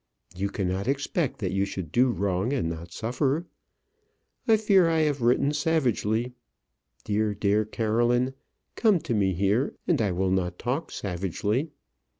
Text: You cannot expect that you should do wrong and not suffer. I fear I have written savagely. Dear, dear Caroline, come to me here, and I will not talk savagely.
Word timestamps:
You 0.35 0.49
cannot 0.49 0.87
expect 0.87 1.37
that 1.41 1.51
you 1.51 1.63
should 1.63 1.91
do 1.91 2.09
wrong 2.09 2.53
and 2.53 2.67
not 2.69 2.91
suffer. 2.91 3.45
I 4.47 4.57
fear 4.57 4.89
I 4.89 5.01
have 5.01 5.21
written 5.21 5.53
savagely. 5.53 6.33
Dear, 7.03 7.35
dear 7.35 7.65
Caroline, 7.65 8.33
come 8.75 8.97
to 9.01 9.13
me 9.13 9.33
here, 9.35 9.75
and 9.87 10.01
I 10.01 10.11
will 10.11 10.31
not 10.31 10.57
talk 10.57 10.89
savagely. 10.89 11.69